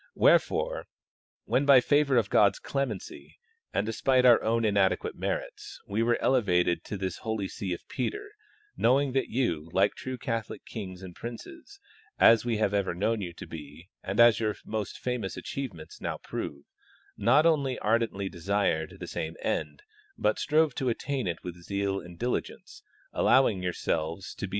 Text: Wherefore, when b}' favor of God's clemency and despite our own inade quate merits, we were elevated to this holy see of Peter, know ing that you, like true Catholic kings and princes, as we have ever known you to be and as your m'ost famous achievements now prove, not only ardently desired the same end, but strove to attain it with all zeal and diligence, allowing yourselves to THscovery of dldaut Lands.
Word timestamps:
Wherefore, 0.15 0.87
when 1.45 1.67
b}' 1.67 1.79
favor 1.79 2.17
of 2.17 2.31
God's 2.31 2.57
clemency 2.57 3.37
and 3.71 3.85
despite 3.85 4.25
our 4.25 4.41
own 4.41 4.63
inade 4.63 4.97
quate 4.97 5.13
merits, 5.15 5.79
we 5.87 6.01
were 6.01 6.19
elevated 6.19 6.83
to 6.85 6.97
this 6.97 7.17
holy 7.19 7.47
see 7.47 7.71
of 7.71 7.87
Peter, 7.87 8.31
know 8.75 8.99
ing 8.99 9.11
that 9.11 9.27
you, 9.27 9.69
like 9.73 9.93
true 9.93 10.17
Catholic 10.17 10.65
kings 10.65 11.03
and 11.03 11.15
princes, 11.15 11.79
as 12.17 12.43
we 12.43 12.57
have 12.57 12.73
ever 12.73 12.95
known 12.95 13.21
you 13.21 13.31
to 13.33 13.45
be 13.45 13.91
and 14.01 14.19
as 14.19 14.39
your 14.39 14.55
m'ost 14.65 14.97
famous 14.97 15.37
achievements 15.37 16.01
now 16.01 16.17
prove, 16.17 16.63
not 17.15 17.45
only 17.45 17.77
ardently 17.77 18.27
desired 18.27 18.97
the 18.99 19.05
same 19.05 19.35
end, 19.43 19.83
but 20.17 20.39
strove 20.39 20.73
to 20.73 20.89
attain 20.89 21.27
it 21.27 21.43
with 21.43 21.55
all 21.57 21.61
zeal 21.61 21.99
and 21.99 22.17
diligence, 22.17 22.81
allowing 23.13 23.61
yourselves 23.61 24.01
to 24.01 24.09
THscovery 24.09 24.17
of 24.17 24.39
dldaut 24.39 24.41
Lands. 24.41 24.49